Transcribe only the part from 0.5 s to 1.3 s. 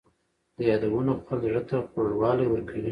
د یادونو